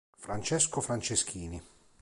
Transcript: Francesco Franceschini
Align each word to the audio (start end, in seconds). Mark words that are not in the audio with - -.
Francesco 0.17 0.81
Franceschini 0.81 1.61